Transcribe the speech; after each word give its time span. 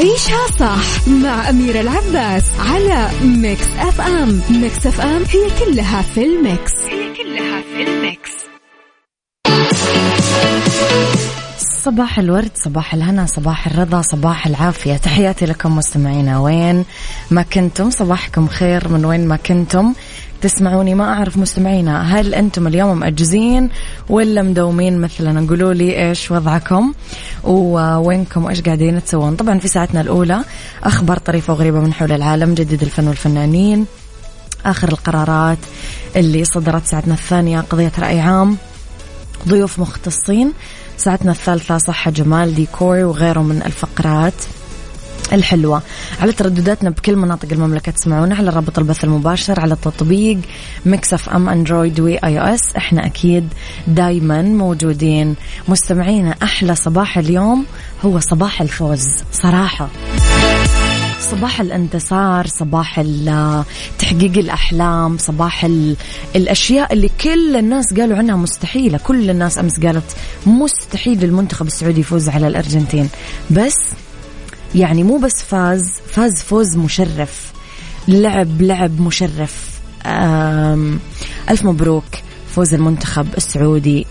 عيشها 0.00 0.46
صح 0.58 1.08
مع 1.08 1.50
أميرة 1.50 1.80
العباس 1.80 2.44
على 2.58 3.08
Mix 3.22 3.66
FM. 3.78 4.40
Mix 4.50 4.86
FM 4.86 5.22
هي 5.22 5.50
كلها 5.64 6.02
في 6.02 6.24
ال 6.24 6.34
Mix. 6.34 6.72
هي 6.88 7.14
كلها 7.16 7.60
في 7.60 7.82
ال 7.82 7.92
Mix. 7.92 8.30
صباح 11.84 12.18
الورد 12.18 12.50
صباح 12.54 12.94
الهنا 12.94 13.26
صباح 13.26 13.66
الرضا 13.66 14.02
صباح 14.02 14.46
العافية. 14.46 14.96
تحياتي 14.96 15.46
لكم 15.46 15.76
مستمعينا. 15.76 16.40
وين 16.40 16.84
ما 17.30 17.42
كنتم 17.42 17.90
صباحكم 17.90 18.48
خير. 18.48 18.88
من 18.88 19.04
وين 19.04 19.28
ما 19.28 19.36
كنتم 19.36 19.94
تسمعوني 20.40 20.94
ما 20.94 21.04
أعرف 21.04 21.36
مستمعينا 21.36 22.02
هل 22.02 22.34
أنتم 22.34 22.66
اليوم 22.66 22.98
مأجزين 22.98 23.70
ولا 24.08 24.42
مدومين 24.42 25.00
مثلا؟ 25.00 25.48
قولوا 25.48 25.72
لي 25.72 26.08
إيش 26.08 26.30
وضعكم 26.30 26.92
ووينكم 27.44 28.44
وإيش 28.44 28.60
قاعدين 28.60 29.04
تسوون. 29.04 29.36
طبعا 29.36 29.58
في 29.58 29.68
ساعتنا 29.68 30.00
الأولى 30.00 30.44
أخبار 30.84 31.18
طريفة 31.18 31.52
وغريبة 31.52 31.80
من 31.80 31.92
حول 31.92 32.12
العالم 32.12 32.54
جديد 32.54 32.82
الفن 32.82 33.08
والفنانين 33.08 33.86
آخر 34.66 34.88
القرارات 34.88 35.58
اللي 36.16 36.44
صدرت 36.44 36.86
ساعتنا 36.86 37.14
الثانية 37.14 37.60
قضية 37.60 37.92
رأي 37.98 38.20
عام 38.20 38.56
ضيوف 39.48 39.78
مختصين 39.78 40.52
ساعتنا 40.96 41.32
الثالثة 41.32 41.78
صحة 41.78 42.10
جمال 42.10 42.54
ديكور 42.54 42.96
وغيره 42.96 43.40
من 43.40 43.62
الفقرات. 43.66 44.34
الحلوة. 45.32 45.82
على 46.20 46.32
تردداتنا 46.32 46.90
بكل 46.90 47.16
مناطق 47.16 47.48
المملكة 47.52 47.92
تسمعونا 47.92 48.34
على 48.34 48.50
رابط 48.50 48.78
البث 48.78 49.04
المباشر 49.04 49.60
على 49.60 49.76
تطبيق 49.76 50.38
Mix 50.86 51.28
FM 51.28 51.48
Android 51.48 52.00
و 52.00 52.18
iOS 52.18 52.76
إحنا 52.76 53.06
أكيد 53.06 53.48
دايما 53.86 54.42
موجودين. 54.42 55.34
مستمعينا 55.68 56.34
أحلى 56.42 56.74
صباح 56.74 57.18
اليوم 57.18 57.66
هو 58.04 58.20
صباح 58.20 58.60
الفوز. 58.60 59.06
صراحة. 59.32 59.88
صباح 61.20 61.60
الانتصار 61.60 62.46
صباح 62.46 63.04
تحقيق 63.98 64.38
الأحلام 64.38 65.18
صباح 65.18 65.64
الأشياء 66.36 66.92
اللي 66.92 67.10
كل 67.20 67.56
الناس 67.56 67.94
قالوا 67.94 68.16
عنها 68.18 68.36
مستحيلة. 68.36 68.98
كل 68.98 69.30
الناس 69.30 69.58
أمس 69.58 69.80
قالت 69.80 70.16
مستحيل 70.46 71.24
المنتخب 71.24 71.66
السعودي 71.66 72.00
يفوز 72.00 72.28
على 72.28 72.48
الأرجنتين. 72.48 73.08
بس 73.50 73.76
يعني 74.74 75.02
مو 75.02 75.18
بس 75.18 75.42
فاز 75.42 75.92
فاز 76.06 76.42
فوز 76.42 76.76
مشرف 76.76 77.52
لعب 78.08 78.62
لعب 78.62 79.00
مشرف. 79.00 79.70
ألف 81.50 81.64
مبروك. 81.64 82.04
فوز 82.54 82.74
المنتخب 82.74 83.26
السعودي. 83.36 84.06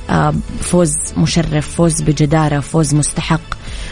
فوز 0.61 0.91
مشرف 1.17 1.75
فوز 1.75 2.01
بجدارة 2.01 2.59
فوز 2.59 2.95
مستحق. 2.95 3.41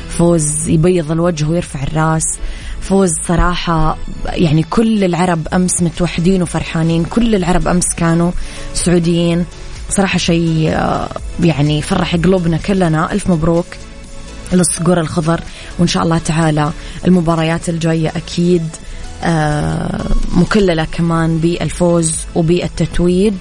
فوز 0.10 0.68
يبيض 0.68 1.12
الوجه 1.12 1.46
ويرفع 1.46 1.84
الراس. 1.84 2.24
فوز 2.82 3.10
صراحة 3.28 3.98
يعني 4.26 4.64
كل 4.64 5.04
العرب 5.04 5.48
أمس 5.48 5.82
متوحدين 5.82 6.42
وفرحانين. 6.42 7.04
كل 7.04 7.36
العرب 7.36 7.68
أمس 7.68 7.96
كانوا 7.98 8.32
سعوديين. 8.74 9.46
صراحة 9.90 10.18
شيء 10.18 10.78
يعني 11.44 11.82
فرح 11.82 12.16
قلوبنا 12.16 12.58
كلنا. 12.58 13.14
ألف 13.14 13.30
مبروك. 13.30 13.66
للصقور 14.54 15.00
الخضر 15.00 15.42
وإن 15.80 15.88
شاء 15.88 16.04
الله 16.04 16.18
تعالى 16.18 16.72
المباريات 17.06 17.70
الجاية 17.70 18.10
أكيد 18.16 18.68
آه 19.24 20.06
مكللة 20.32 20.88
كمان 20.92 21.38
بالفوز 21.38 22.16
وبالتتويج. 22.36 23.34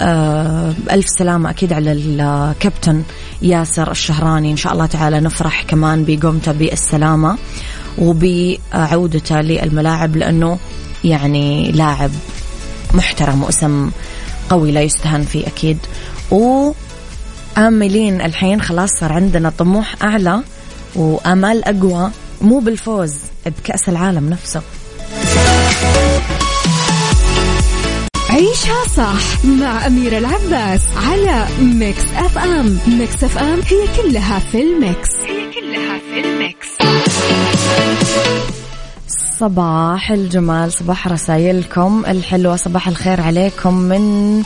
آه 0.00 0.72
ألف 0.90 1.06
سلامة 1.18 1.50
أكيد 1.50 1.72
على 1.72 1.92
الكابتن 1.92 3.02
ياسر 3.42 3.90
الشهراني. 3.90 4.50
إن 4.50 4.56
شاء 4.56 4.72
الله 4.72 4.86
تعالى 4.86 5.20
نفرح 5.20 5.62
كمان 5.62 6.04
بقومته 6.08 6.52
بالسلامة 6.52 7.38
وبعودته 7.98 9.40
للملاعب 9.40 10.16
لأنه 10.16 10.58
يعني 11.04 11.72
لاعب 11.72 12.10
محترم 12.94 13.42
واسم 13.42 13.90
قوي 14.50 14.72
لا 14.72 14.80
يستهان 14.80 15.22
فيه 15.22 15.46
أكيد. 15.46 15.78
و 16.30 16.72
آملين 17.58 18.20
الحين 18.20 18.62
خلاص 18.62 18.90
صار 18.90 19.12
عندنا 19.12 19.52
طموح 19.58 19.94
أعلى 20.02 20.40
وآمال 20.96 21.64
أقوى 21.64 22.10
مو 22.40 22.58
بالفوز 22.58 23.14
بكأس 23.46 23.88
العالم 23.88 24.30
نفسه. 24.30 24.62
عيشها 28.30 28.84
صح 28.96 29.44
مع 29.44 29.86
أميرة 29.86 30.18
العباس 30.18 30.80
على 30.96 31.46
Mix 31.60 32.04
FM 32.16 32.78
Mix 32.86 33.24
FM 33.24 33.60
هي 33.68 34.02
كلها 34.02 34.38
في 34.38 34.62
ال 34.62 34.71
Mix. 34.71 35.08
هي 35.16 35.50
كلها 35.60 35.98
في 35.98 36.20
ال 36.28 36.36
Mix. 36.36 36.68
صباح 39.40 40.10
الجمال 40.10 40.72
صباح 40.72 41.08
رسائلكم 41.08 42.04
الحلوة 42.08 42.56
صباح 42.56 42.88
الخير 42.88 43.20
عليكم 43.20 43.74
من 43.74 44.42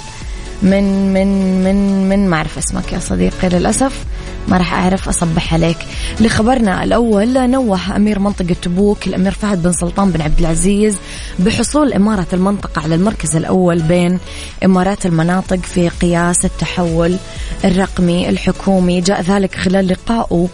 من 0.63 1.13
من 1.13 1.29
من 1.65 2.09
من 2.09 2.29
ما 2.29 2.37
أعرف 2.37 2.59
اسمك 2.59 2.93
يا 2.93 2.99
صديقي 2.99 3.49
للأسف. 3.49 4.05
ما 4.49 4.57
راح 4.57 4.75
أعرف 4.75 5.09
أصبح 5.09 5.55
عليك. 5.55 5.79
لخبرنا 6.21 6.85
الأول 6.85 7.51
نوه 7.51 7.97
أمير 7.97 8.19
منطقة 8.19 8.57
تبوك 8.63 9.07
الأمير 9.07 9.33
فهد 9.33 9.63
بن 9.63 9.73
سلطان 9.73 10.11
بن 10.11 10.21
عبد 10.21 10.39
العزيز 10.39 10.97
بحصول 11.39 11.93
إمارة 11.93 12.27
المنطقة 12.33 12.83
على 12.83 12.95
المركز 12.95 13.37
الأول 13.37 13.83
بين 13.83 14.19
إمارات 14.65 15.07
المناطق 15.07 15.59
في 15.59 15.89
قياس 15.89 16.45
التحول 16.45 17.17
الرقمي 17.65 18.29
الحكومي. 18.29 19.01
جاء 19.01 19.23
ذلك 19.23 19.55
خلال 19.55 19.89
لقائه 19.89 20.49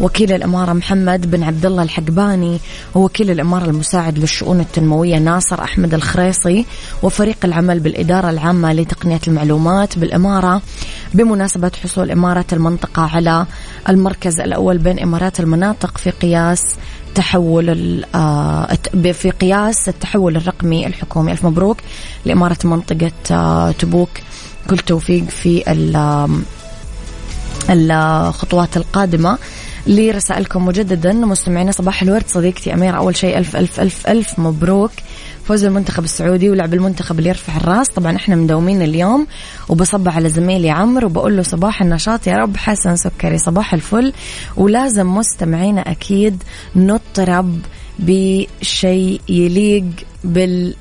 وكيل 0.00 0.32
الإمارة 0.32 0.72
محمد 0.72 1.30
بن 1.30 1.42
عبد 1.42 1.66
الله 1.66 1.82
الحقباني 1.82 2.60
ووكيل 2.94 3.30
الإمارة 3.30 3.64
المساعد 3.64 4.18
للشؤون 4.18 4.60
التنموية 4.60 5.18
ناصر 5.18 5.62
أحمد 5.62 5.94
الخريصي 5.94 6.66
وفريق 7.02 7.36
العمل 7.44 7.80
بالإدارة 7.80 8.30
العامة 8.30 8.72
لتقنية 8.72 9.20
المعلومات 9.28 9.98
بالإمارة 9.98 10.62
بمناسبة 11.14 11.70
حصول 11.84 12.10
إمارة 12.10 12.44
المنطقة 12.52 13.02
على 13.02 13.35
المركز 13.88 14.40
الأول 14.40 14.78
بين 14.78 14.98
إمارات 14.98 15.40
المناطق 15.40 15.98
في 15.98 16.10
قياس 16.10 16.62
تحول 17.14 18.04
آه، 18.14 18.78
في 19.12 19.30
قياس 19.30 19.88
التحول 19.88 20.36
الرقمي 20.36 20.86
الحكومي. 20.86 21.32
ألف 21.32 21.44
مبروك 21.44 21.76
لإمارة 22.24 22.58
منطقة 22.64 23.12
آه، 23.30 23.70
تبوك. 23.70 24.10
كل 24.70 24.78
توفيق 24.78 25.24
في 25.28 25.62
الخطوات 27.70 28.76
القادمة. 28.76 29.38
لرسائلكم 29.86 30.66
مجددا. 30.66 31.12
مستمعينا 31.12 31.72
صباح 31.72 32.02
الورد 32.02 32.24
صديقتي 32.28 32.74
أميرة. 32.74 32.96
أول 32.96 33.16
شيء 33.16 33.38
ألف 33.38 33.56
ألف 33.56 33.80
ألف 33.80 34.06
ألف 34.06 34.38
مبروك. 34.38 34.90
فوز 35.44 35.64
المنتخب 35.64 36.04
السعودي 36.04 36.50
ولعب 36.50 36.74
المنتخب 36.74 37.18
اللي 37.18 37.28
يرفع 37.28 37.56
الراس. 37.56 37.88
طبعا 37.88 38.16
إحنا 38.16 38.36
مداومين 38.36 38.82
اليوم 38.82 39.26
وبصب 39.68 40.08
على 40.08 40.28
زميلي 40.28 40.70
عمرو 40.70 41.06
وبقول 41.06 41.36
له 41.36 41.42
صباح 41.42 41.82
النشاط 41.82 42.26
يا 42.26 42.36
رب. 42.36 42.56
حسن 42.56 42.96
سكري 42.96 43.38
صباح 43.38 43.74
الفل. 43.74 44.12
ولازم 44.56 45.14
مستمعينا 45.14 45.80
أكيد 45.80 46.42
نطرب 46.76 47.58
بشيء 47.98 49.20
يليق 49.28 49.84
بال 50.24 50.74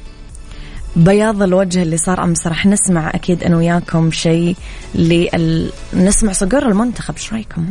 بياض 0.96 1.42
الوجه 1.42 1.82
اللي 1.82 1.98
صار 1.98 2.24
أمس. 2.24 2.48
راح 2.48 2.66
نسمع 2.66 3.10
أكيد 3.10 3.44
أنا 3.44 3.58
وياكم 3.58 4.12
شيء 4.12 4.56
لل... 4.96 5.72
نسمع 5.94 6.32
صقور 6.32 6.68
المنتخب. 6.68 7.14
إيش 7.16 7.34
رأيكم؟ 7.34 7.66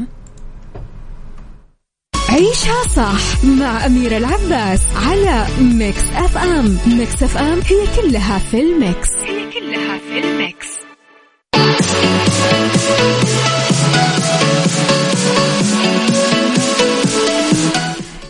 عيشها 2.35 2.89
صح 2.97 3.45
مع 3.45 3.87
أميرة 3.87 4.17
العباس 4.17 4.81
على 4.97 5.47
Mix 5.61 6.03
FM. 6.17 6.79
Mix 6.87 7.23
FM 7.23 7.61
هي 7.61 8.03
كلها 8.03 8.39
في 8.39 8.61
ال 8.61 8.71
Mix. 8.71 9.09
هي 9.23 9.51
كلها 9.51 9.99
في 9.99 10.19
ال 10.19 10.29
Mix. 10.29 10.69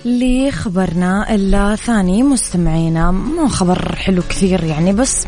لخبرنا 0.04 1.34
الثاني 1.34 2.22
مستمعينا 2.22 3.10
مو 3.10 3.48
خبر 3.48 3.96
حلو 3.96 4.22
كثير 4.22 4.64
يعني 4.64 4.92
بس 4.92 5.26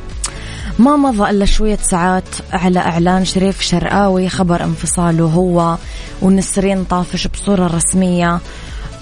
ما 0.78 0.96
مضى 0.96 1.30
إلا 1.30 1.44
شوية 1.44 1.78
ساعات 1.82 2.28
على 2.52 2.78
إعلان 2.78 3.24
شريف 3.24 3.62
شرقاوي 3.62 4.28
خبر 4.28 4.64
انفصاله 4.64 5.24
هو 5.24 5.76
ونسرين 6.22 6.84
طافش 6.84 7.26
بصورة 7.26 7.66
رسمية 7.66 8.40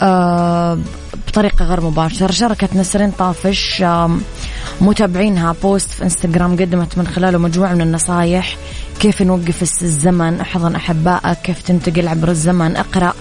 آه، 0.03 0.79
بطريقة 1.29 1.65
غير 1.65 1.81
مباشرة. 1.81 2.33
شاركت 2.33 2.77
نسرين 2.77 3.11
طافش 3.11 3.85
متابعينها 4.81 5.55
post 5.63 5.91
في 5.91 6.03
إنستغرام 6.03 6.57
قدمت 6.57 6.99
من 6.99 7.07
خلاله 7.07 7.39
مجموعة 7.39 7.75
من 7.75 7.81
النصايح. 7.81 8.57
كيف 9.01 9.23
نوقف 9.23 9.63
الزمن؟ 9.63 10.41
أحضن 10.41 10.75
أحبائك. 10.75 11.39
كيف 11.43 11.63
تنتقل 11.63 12.09
عبر 12.09 12.29
الزمن؟ 12.31 12.77
اقرأ. 12.77 13.15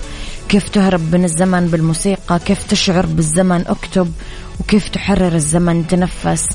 كيف 0.54 0.70
تهرب 0.70 1.16
من 1.16 1.24
الزمن 1.24 1.68
بالموسيقى؟ 1.68 2.40
كيف 2.40 2.64
تشعر 2.68 3.06
بالزمن 3.06 3.68
أكتب؟ 3.68 4.14
وكيف 4.60 4.90
تحرر 4.90 5.36
الزمن 5.36 5.88
تنفس؟ 5.88 6.48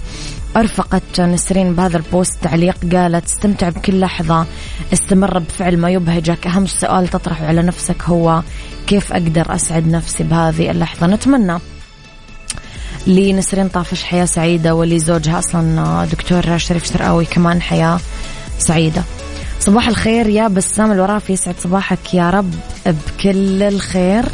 أرفقت 0.56 1.20
نسرين 1.20 1.74
بهذا 1.74 1.96
ال 1.96 2.05
post 2.05 2.38
تعليق 2.42 2.76
قالت 2.92 3.24
استمتع 3.24 3.68
بكل 3.68 4.00
لحظة 4.00 4.46
استمر 4.92 5.38
بفعل 5.38 5.76
ما 5.76 5.90
يبهجك. 5.90 6.46
أهم 6.46 6.66
سؤال 6.66 7.08
تطرحه 7.08 7.46
على 7.46 7.62
نفسك 7.62 8.02
هو 8.02 8.42
كيف 8.86 9.12
أقدر 9.12 9.54
أسعد 9.54 9.86
نفسي 9.88 10.24
بهذه 10.24 10.70
اللحظة؟ 10.70 11.06
نتمنى. 11.06 11.58
لنسرين 13.06 13.68
طافش 13.68 14.02
حياة 14.02 14.24
سعيدة 14.24 14.74
ولزوجها 14.74 15.38
أصلا 15.38 16.04
دكتور 16.04 16.58
شريف 16.58 16.84
شرقاوي 16.84 17.24
كمان 17.24 17.62
حياة 17.62 18.00
سعيدة. 18.58 19.02
صباح 19.60 19.88
الخير 19.88 20.28
يا 20.28 20.48
بسام 20.48 20.92
الورافي 20.92 21.32
يسعد 21.32 21.54
صباحك 21.60 22.14
يا 22.14 22.30
رب 22.30 22.54
بكل 22.86 23.62
الخير. 23.62 24.24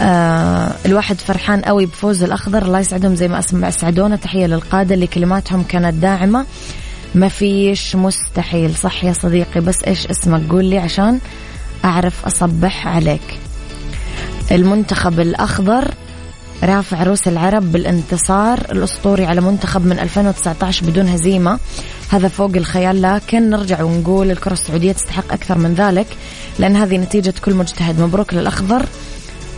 آه 0.00 0.74
الواحد 0.86 1.16
فرحان 1.16 1.60
قوي 1.60 1.86
بفوز 1.86 2.22
الأخضر 2.22 2.62
الله 2.62 2.78
يسعدهم 2.78 3.14
زي 3.14 3.28
ما 3.28 3.68
أسعدونا 3.68 4.16
تحية 4.16 4.46
للقادة 4.46 4.94
اللي 4.94 5.06
كلماتهم 5.06 5.62
كانت 5.62 5.94
داعمة. 5.94 6.46
ما 7.14 7.28
فيش 7.28 7.96
مستحيل 7.96 8.76
صح 8.76 9.04
يا 9.04 9.12
صديقي؟ 9.12 9.60
بس 9.60 9.84
إيش 9.86 10.06
اسمك؟ 10.06 10.50
قول 10.50 10.64
لي 10.64 10.78
عشان 10.78 11.18
أعرف 11.84 12.26
أصبح 12.26 12.86
عليك. 12.86 13.38
المنتخب 14.52 15.20
الأخضر 15.20 15.90
رافع 16.62 17.02
روس 17.02 17.28
العرب 17.28 17.72
بالانتصار 17.72 18.58
الأسطوري 18.72 19.26
على 19.26 19.40
منتخب 19.40 19.86
من 19.86 19.98
2019 19.98 20.86
بدون 20.86 21.08
هزيمة. 21.08 21.58
هذا 22.10 22.28
فوق 22.28 22.50
الخيال 22.56 23.02
لكن 23.02 23.50
نرجع 23.50 23.82
ونقول 23.82 24.30
الكرة 24.30 24.52
السعودية 24.52 24.92
تستحق 24.92 25.32
أكثر 25.32 25.58
من 25.58 25.74
ذلك 25.74 26.06
لأن 26.58 26.76
هذه 26.76 26.96
نتيجة 26.96 27.34
كل 27.44 27.54
مجتهد. 27.54 28.00
مبروك 28.00 28.34
للأخضر 28.34 28.86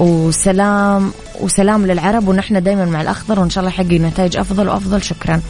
وسلام 0.00 1.12
وسلام 1.40 1.86
للعرب 1.86 2.28
ونحن 2.28 2.62
دائما 2.62 2.84
مع 2.84 3.00
الأخضر 3.00 3.40
وإن 3.40 3.50
شاء 3.50 3.64
الله 3.64 3.74
يحقق 3.74 3.92
نتائج 3.92 4.36
أفضل 4.36 4.68
وأفضل. 4.68 5.02
شكرا. 5.02 5.40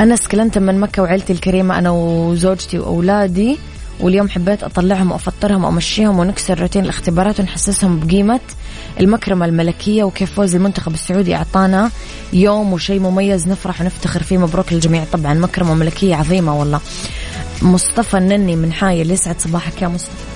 أنس 0.00 0.16
كلنتن 0.16 0.58
من 0.58 0.80
مكة 0.80 1.02
وعيلتي 1.02 1.32
الكريمة 1.32 1.78
أنا 1.78 1.90
وزوجتي 1.90 2.78
وأولادي. 2.78 3.58
واليوم 4.00 4.28
حبيت 4.28 4.62
أطلعهم 4.62 5.12
وأفطرهم 5.12 5.64
وأمشيهم 5.64 6.18
ونكسر 6.18 6.60
روتين 6.60 6.84
الاختبارات 6.84 7.40
ونحسسهم 7.40 8.00
بقيمة 8.00 8.40
المكرمة 9.00 9.46
الملكية 9.46 10.04
وكيف 10.04 10.32
فوز 10.32 10.54
المنتخب 10.54 10.94
السعودي 10.94 11.34
أعطانا 11.34 11.90
يوم 12.32 12.72
وشيء 12.72 13.00
مميز 13.00 13.48
نفرح 13.48 13.80
ونفتخر 13.80 14.22
فيه. 14.22 14.38
مبروك 14.38 14.72
للجميع. 14.72 15.04
طبعا 15.12 15.34
مكرمة 15.34 15.74
ملكية 15.74 16.14
عظيمة 16.14 16.58
والله. 16.58 16.80
مصطفى 17.62 18.18
النني 18.18 18.56
من 18.56 18.72
حايل 18.72 19.10
يسعد 19.10 19.40
صباحك 19.40 19.82
يا 19.82 19.88
مصطفى. 19.88 20.26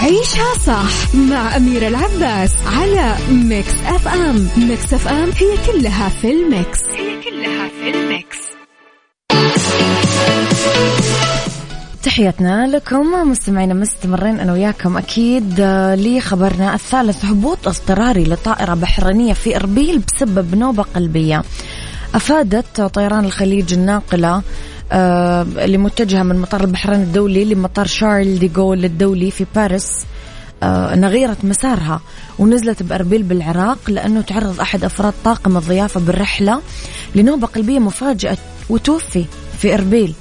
عيشها 0.00 0.58
صح 0.66 1.14
مع 1.14 1.56
أميرة 1.56 1.88
العباس 1.88 2.52
على 2.66 3.16
Mix 3.30 3.74
FM. 3.86 4.48
Mix 4.56 4.94
FM 4.94 5.30
هي 5.36 5.56
كلها 5.66 6.08
في 6.08 6.30
ال 6.30 6.40
Mix. 6.40 6.78
هي 6.82 7.22
كلها 7.22 7.68
في 7.68 7.90
ال 7.90 7.92
Mix 7.92 7.99
تحياتنا 12.10 12.66
لكم 12.66 13.30
مستمعينا 13.30 13.74
مستمرين 13.74 14.40
أنا 14.40 14.52
وياكم 14.52 14.96
أكيد 14.96 15.60
آه، 15.60 15.94
لخبرنا 15.94 16.74
الثالث 16.74 17.24
هبوط 17.24 17.68
اضطراري 17.68 18.24
لطائرة 18.24 18.74
بحرينية 18.74 19.32
في 19.32 19.56
إربيل 19.56 19.98
بسبب 19.98 20.54
نوبة 20.54 20.82
قلبية. 20.82 21.42
أفادت 22.14 22.80
طيران 22.80 23.24
الخليج 23.24 23.72
الناقلة 23.72 24.42
آه، 24.92 25.42
اللي 25.42 25.78
متجهه 25.78 26.22
من 26.22 26.38
مطار 26.38 26.60
البحرين 26.60 27.02
الدولي 27.02 27.44
لمطار 27.44 27.86
شارل 27.86 28.38
دي 28.38 28.48
جول 28.48 28.84
الدولي 28.84 29.30
في 29.30 29.46
باريس 29.54 30.06
آه، 30.62 30.94
انها 30.94 31.08
غيرت 31.08 31.44
مسارها 31.44 32.00
ونزلت 32.38 32.82
بإربيل 32.82 33.22
بالعراق 33.22 33.78
لأنه 33.88 34.20
تعرض 34.20 34.60
أحد 34.60 34.84
أفراد 34.84 35.14
طاقم 35.24 35.56
الضيافة 35.56 36.00
بالرحلة 36.00 36.60
لنوبة 37.14 37.46
قلبية 37.46 37.78
مفاجئه 37.78 38.38
وتوفي 38.70 39.24
في 39.58 39.74
إربيل. 39.74 40.14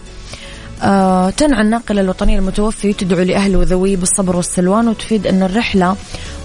آه 0.82 1.30
تنعى 1.30 1.62
الناقلة 1.62 2.02
الوطنية 2.02 2.40
المتوفي 2.40 2.94
تدعو 2.94 3.20
لأهله 3.24 3.58
وذويه 3.58 3.98
بالصبر 3.98 4.36
والسلوان 4.36 4.88
وتفيد 4.88 5.28
أن 5.28 5.44
الرحلة 5.44 5.96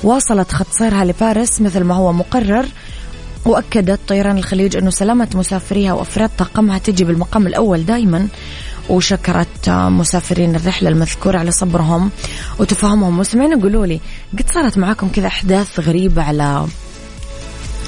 واصلت 0.03 0.53
خط 0.53 0.67
سيرها 0.71 1.05
لباريس 1.05 1.61
مثل 1.61 1.85
ما 1.85 1.95
هو 1.95 2.13
مقرر. 2.13 2.67
وأكدت 3.45 4.01
طيران 4.09 4.39
الخليج 4.39 4.77
أنه 4.77 4.91
سلامة 4.91 5.29
مسافريها 5.35 5.93
وأفراد 5.93 6.31
طاقمها 6.39 6.79
تجي 6.79 7.05
بالمقام 7.05 7.47
الأول 7.47 7.87
دائما 7.87 8.29
وشكرت 8.89 9.69
مسافرين 9.69 10.57
الرحلة 10.57 10.89
المذكورة 10.89 11.39
على 11.39 11.51
صبرهم 11.51 12.11
وتفهمهم 12.59 13.19
مسمعين 13.19 13.61
قولوا 13.61 13.87
لي 13.87 14.01
قد 14.39 14.51
صارت 14.51 14.79
معاكم 14.79 15.09
كذا 15.09 15.27
أحداث 15.27 15.81
غريبة 15.81 16.23
على 16.23 16.67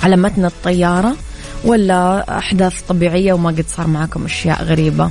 على 0.02 0.16
متن 0.16 0.44
الطيارة؟ 0.44 1.16
ولا 1.64 2.38
أحداث 2.38 2.82
طبيعية 2.88 3.32
وما 3.32 3.50
قد 3.50 3.64
صار 3.76 3.86
معاكم 3.86 4.24
أشياء 4.24 4.62
غريبة؟ 4.64 5.10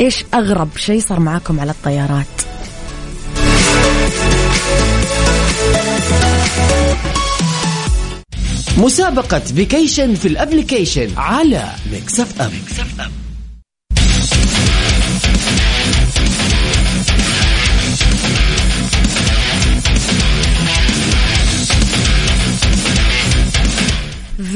إيش 0.00 0.24
أغرب 0.34 0.68
شيء 0.76 1.00
صار 1.00 1.20
معاكم 1.20 1.60
على 1.60 1.70
الطيارات 1.70 2.26
مسابقة 8.78 9.38
vacation 9.38 10.14
في 10.14 10.28
ال 10.28 10.35
application 10.35 11.08
على 11.16 11.64
Mix 11.92 12.40
FM, 12.42 12.50
Mix 12.62 13.00
FM. 13.00 13.25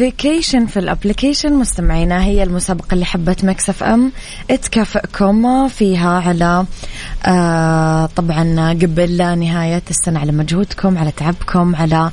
vacation 0.01 0.67
في 0.67 0.79
ال 0.79 0.85
application 0.85 1.53
مستمعينا 1.52 2.25
هي 2.25 2.43
المسابقة 2.43 2.94
اللي 2.94 3.05
حبت 3.05 3.44
Mix 3.45 3.83
FM 3.83 4.12
تكافئكم 4.62 5.69
فيها 5.69 6.20
على 6.20 6.64
آه 7.26 8.06
طبعا 8.06 8.70
قبل 8.73 9.38
نهاية 9.38 9.82
السنة 9.91 10.20
على 10.20 10.32
مجهودكم 10.32 10.99
على 10.99 11.11
تعبكم 11.11 11.76
على 11.76 12.11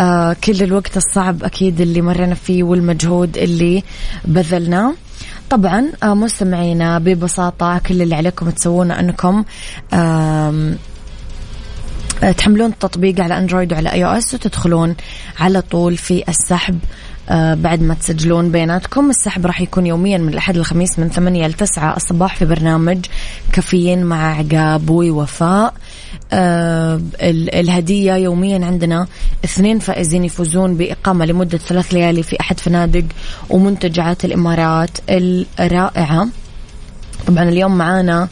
آه 0.00 0.36
كل 0.44 0.62
الوقت 0.62 0.96
الصعب 0.96 1.44
أكيد 1.44 1.80
اللي 1.80 2.02
مرينا 2.02 2.34
فيه 2.34 2.62
والمجهود 2.62 3.38
اللي 3.38 3.82
بذلناه 4.24 4.94
طبعا 5.50 5.92
آه 6.02 6.14
مستمعينا 6.14 6.98
ببساطة 6.98 7.78
كل 7.78 8.02
اللي 8.02 8.14
عليكم 8.14 8.50
تسوونه 8.50 9.00
أنكم 9.00 9.44
آه 9.92 10.74
تحملون 12.36 12.70
التطبيق 12.70 13.20
على 13.20 13.38
Android 13.38 13.72
وعلى 13.72 13.92
اي 13.92 14.04
أو 14.04 14.10
اس 14.10 14.34
وتدخلون 14.34 14.96
على 15.40 15.60
طول 15.60 15.96
في 15.96 16.24
السحب. 16.28 16.78
بعد 17.30 17.82
ما 17.82 17.94
تسجلون 17.94 18.50
بياناتكم 18.50 19.10
السحب 19.10 19.46
راح 19.46 19.60
يكون 19.60 19.86
يوميا 19.86 20.18
من 20.18 20.28
الأحد 20.28 20.56
للخميس 20.56 20.98
من 20.98 21.08
8 21.10 21.46
ل 21.46 21.52
9 21.52 21.96
الصباح 21.96 22.36
في 22.36 22.44
برنامج 22.44 22.98
كافيين 23.52 24.04
مع 24.04 24.38
عقاب 24.38 24.90
ووفاء 24.90 25.74
آه 26.32 27.00
الهدية 27.54 28.12
يوميا 28.14 28.66
عندنا 28.66 29.06
اثنين 29.44 29.78
فائزين 29.78 30.24
يفوزون 30.24 30.76
بإقامة 30.76 31.24
لمدة 31.24 31.58
ثلاث 31.58 31.94
ليالي 31.94 32.22
في 32.22 32.40
أحد 32.40 32.60
فنادق 32.60 33.04
ومنتجعات 33.50 34.24
الإمارات 34.24 34.90
الرائعة. 35.60 36.28
طبعا 37.26 37.42
اليوم 37.48 37.78
معانا 37.78 38.22
آه 38.22 38.28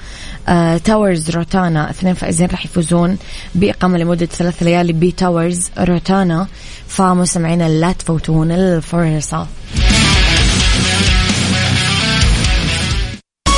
Towers 0.84 1.30
Rotana 1.30 1.90
اثنين 1.90 2.14
فائزين 2.14 2.46
راح 2.46 2.64
يفوزون 2.64 3.18
بإقامة 3.54 3.98
لمدة 3.98 4.26
ثلاث 4.26 4.62
ليالي 4.62 4.92
ب 4.92 5.03
Towers 5.03 5.70
Rotana 5.78 6.46
فمستمعينا 6.88 7.68
لا 7.68 7.92
تفوتون 7.92 8.52
الفرصة. 8.52 9.46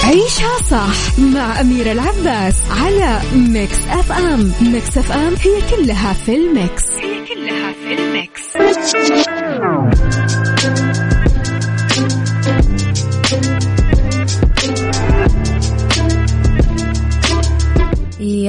عيشها 0.04 0.59
صح 0.71 1.18
مع 1.18 1.61
أميرة 1.61 1.92
العباس 1.92 2.54
على 2.71 3.21
Mix 3.35 3.76
FM 3.90 4.52
Mix 4.61 4.99
FM 4.99 5.35
هي 5.40 5.76
كلها 5.76 6.12
في 6.12 6.37
ال 6.37 6.46
mix. 6.46 6.85
هي 6.85 7.25
كلها 7.35 7.73
في 7.73 7.95
ال 7.95 8.23
mix. 8.23 9.38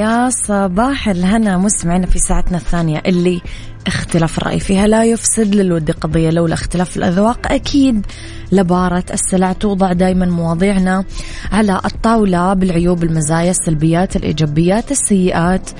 يا 0.00 0.30
صباح 0.30 1.08
الهنا 1.08 1.56
مستمعينا 1.58 2.06
في 2.06 2.18
ساعتنا 2.18 2.56
الثانية 2.56 3.02
اللي 3.06 3.40
اختلاف 3.86 4.38
الرأي 4.38 4.60
فيها 4.60 4.86
لا 4.86 5.04
يفسد 5.04 5.54
للود 5.54 5.90
قضية 5.90 6.30
لولا 6.30 6.54
اختلاف 6.54 6.96
الأذواق. 6.96 7.52
أكيد 7.52 8.06
لبارة 8.52 9.04
السلع 9.12 9.52
توضع 9.52 9.92
دائما 9.92 10.26
مواضيعنا 10.26 11.04
على 11.52 11.80
الطاولة 11.84 12.54
بالعيوب 12.54 13.04
المزايا 13.04 13.50
السلبيات 13.50 14.16
الإيجابيات 14.16 14.90
السيئات 14.90 15.70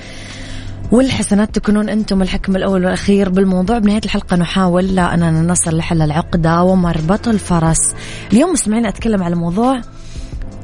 والحسنات. 0.91 1.55
تكونون 1.55 1.89
أنتم 1.89 2.21
الحكم 2.21 2.55
الأول 2.55 2.85
والأخير 2.85 3.29
بالموضوع. 3.29 3.77
بنهاية 3.77 4.01
الحلقة 4.05 4.37
نحاول 4.37 4.95
لا 4.95 5.13
أننا 5.13 5.41
نصل 5.41 5.77
لحل 5.77 6.01
العقدة 6.01 6.63
ومربط 6.63 7.27
الفرس. 7.27 7.95
اليوم 8.33 8.51
مستمعين 8.51 8.85
أتكلم 8.85 9.23
على 9.23 9.35
موضوع 9.35 9.81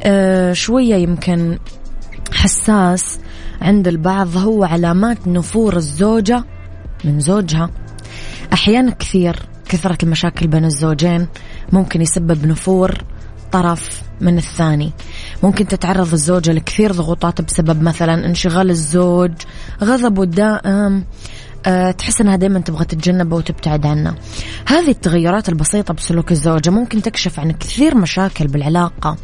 آه 0.03 0.53
شوية 0.53 0.95
يمكن 0.95 1.57
حساس. 2.33 3.19
عند 3.61 3.87
البعض 3.87 4.37
هو 4.37 4.63
علامات 4.63 5.27
نفور 5.27 5.75
الزوجة 5.75 6.43
من 7.03 7.19
زوجها. 7.19 7.69
أحيانا 8.53 8.91
كثير 8.91 9.35
كثرة 9.69 9.97
المشاكل 10.03 10.47
بين 10.47 10.65
الزوجين 10.65 11.27
ممكن 11.73 12.01
يسبب 12.01 12.45
نفور 12.45 13.03
طرف 13.51 14.01
من 14.21 14.37
الثاني. 14.37 14.91
ممكن 15.43 15.67
تتعرض 15.67 16.13
الزوجة 16.13 16.51
لكثير 16.51 16.91
ضغوطات 16.91 17.41
بسبب 17.41 17.81
مثلا 17.81 18.25
انشغال 18.25 18.69
الزوج 18.69 19.31
غضبه 19.83 20.23
الدائم 20.23 21.05
تحس 21.97 22.21
إنها 22.21 22.35
دائما 22.35 22.59
تبغى 22.59 22.85
تتجنبه 22.85 23.35
وتبتعد 23.35 23.85
عنه 23.85 24.15
هذه 24.65 24.89
التغيرات 24.89 25.49
البسيطة 25.49 25.93
بسلوك 25.93 26.31
الزوجة 26.31 26.69
ممكن 26.69 27.01
تكشف 27.01 27.39
عن 27.39 27.51
كثير 27.51 27.95
مشاكل 27.95 28.47
بالعلاقة 28.47 29.17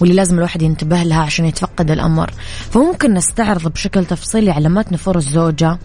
واللي 0.00 0.14
لازم 0.14 0.36
الواحد 0.36 0.62
ينتبه 0.62 1.02
لها 1.02 1.22
عشان 1.22 1.44
يتفقد 1.44 1.90
الأمر. 1.90 2.30
فممكن 2.70 3.14
نستعرض 3.14 3.68
بشكل 3.68 4.04
تفصيلي 4.04 4.50
علامات 4.50 4.92
نفور 4.92 5.16
الزوجة 5.16 5.78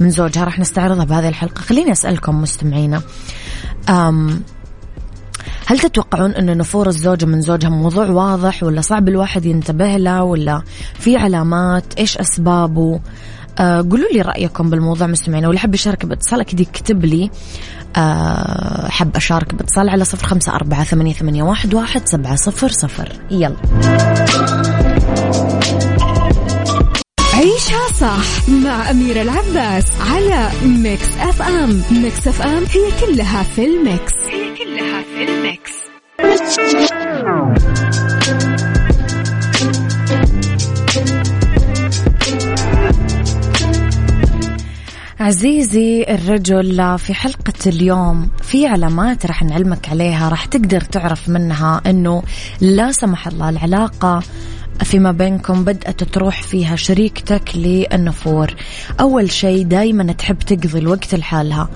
من 0.00 0.10
زوجها. 0.10 0.44
راح 0.44 0.58
نستعرضها 0.58 1.04
بهذه 1.04 1.28
الحلقة. 1.28 1.60
خليني 1.60 1.92
أسألكم 1.92 2.42
مستمعينا 2.42 3.02
أم 3.88 4.42
هل 5.66 5.78
تتوقعون 5.78 6.30
أن 6.30 6.56
نفور 6.56 6.88
الزوجة 6.88 7.26
من 7.26 7.40
زوجها 7.40 7.68
موضوع 7.68 8.06
واضح 8.06 8.62
ولا 8.62 8.80
صعب 8.80 9.08
الواحد 9.08 9.46
ينتبه 9.46 9.96
له 9.96 10.22
ولا 10.22 10.62
في 10.94 11.16
علامات؟ 11.16 11.94
إيش 11.98 12.18
أسبابه؟ 12.18 13.00
آه 13.58 13.86
قولوا 13.90 14.08
لي 14.12 14.20
رأيكم 14.20 14.70
بالموضوع 14.70 15.06
مستمعين 15.06 15.46
واللي 15.46 15.60
حب 15.60 15.74
يشارك 15.74 16.06
باتصال 16.06 16.40
أكيد 16.40 16.60
يكتب 16.60 17.04
لي 17.04 17.30
آه 17.96 18.88
حب 18.88 19.16
أشارك 19.16 19.54
باتصال 19.54 19.88
على 19.88 20.04
صفر 20.04 20.26
خمسة 20.26 20.52
أربعة 20.54 20.84
ثمانية, 20.84 21.12
ثمانية 21.12 21.42
واحد, 21.42 21.74
واحد 21.74 22.02
سبعة 22.08 22.36
صفر 22.36 22.68
صفر. 22.68 23.12
يلا. 23.30 23.56
عيشها 27.34 27.92
صح 28.00 28.48
مع 28.48 28.90
أميرة 28.90 29.22
العباس 29.22 29.86
على 30.10 30.48
Mix 30.64 31.08
FM 31.20 31.82
Mix 31.90 32.28
FM 32.28 32.64
هي 32.64 33.06
كلها 33.06 33.42
في 33.42 33.64
ال 33.64 33.74
mix. 33.74 34.12
هي 34.12 34.54
كلها 34.56 35.02
في 35.02 35.24
ال 35.28 35.37
mix. 35.37 35.72
عزيزي 45.20 46.02
الرجل 46.08 46.98
في 46.98 47.14
حلقة 47.14 47.52
اليوم 47.66 48.28
في 48.42 48.66
علامات 48.66 49.26
راح 49.26 49.42
نعلمك 49.42 49.88
عليها 49.88 50.28
راح 50.28 50.44
تقدر 50.44 50.80
تعرف 50.80 51.28
منها 51.28 51.80
إنه 51.86 52.22
لا 52.60 52.92
سمح 52.92 53.26
الله 53.26 53.48
العلاقة 53.48 54.22
فيما 54.84 55.12
بينكم 55.12 55.64
بدأت 55.64 56.04
تروح 56.04 56.42
فيها 56.42 56.76
شريكتك 56.76 57.56
للنفور. 57.56 58.54
أول 59.00 59.30
شيء 59.30 59.64
دايما 59.64 60.12
تحب 60.12 60.38
تقضي 60.38 60.78
الوقت 60.78 61.14
لحالها. 61.14 61.68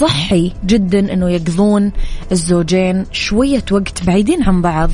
صحي 0.00 0.52
جدا 0.66 1.12
أنه 1.12 1.30
يقضون 1.30 1.92
الزوجين 2.32 3.06
شوية 3.12 3.64
وقت 3.70 4.04
بعيدين 4.04 4.42
عن 4.42 4.62
بعض. 4.62 4.90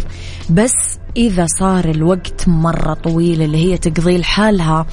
بس 0.50 0.72
إذا 1.16 1.46
صار 1.58 1.84
الوقت 1.84 2.48
مرة 2.48 2.94
طويل 2.94 3.42
اللي 3.42 3.58
هي 3.58 3.78
تقضيه 3.78 4.16
لحالها 4.16 4.86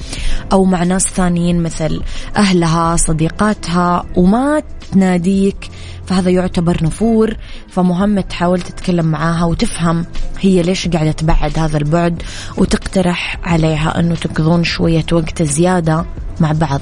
أو 0.52 0.64
مع 0.64 0.82
ناس 0.82 1.02
ثانيين 1.02 1.62
مثل 1.62 2.02
أهلها 2.36 2.96
صديقاتها 2.96 4.04
وما 4.16 4.62
تناديك 4.92 5.70
فهذا 6.10 6.30
يعتبر 6.30 6.84
نفور 6.84 7.36
فمهم 7.68 8.20
تحاول 8.20 8.60
تتكلم 8.60 9.06
معاها 9.06 9.44
وتفهم 9.44 10.06
هي 10.40 10.62
ليش 10.62 10.88
قاعدة 10.88 11.12
تبعد 11.12 11.58
هذا 11.58 11.78
البعد 11.78 12.22
وتقترح 12.56 13.38
عليها 13.44 13.98
أنه 14.00 14.14
تقضون 14.14 14.64
شوية 14.64 15.04
وقت 15.12 15.42
زيادة 15.42 16.04
مع 16.40 16.52
بعض. 16.52 16.80